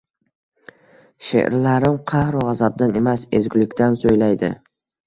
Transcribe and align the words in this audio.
Sheʼrlarim 1.27 2.01
qahru 2.13 2.43
gʻazabdan 2.49 2.99
emas, 3.05 3.31
ezgulikdan 3.41 4.05
soʻylaydi 4.07 4.57